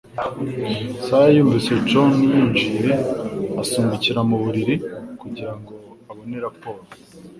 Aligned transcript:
Sarah 1.05 1.33
yumvise 1.35 1.71
John 1.89 2.11
yinjiye 2.31 2.91
asimbukira 3.61 4.19
mu 4.29 4.35
buriri 4.43 4.75
kugirango 5.21 5.73
abone 6.11 6.37
raporo. 6.45 6.81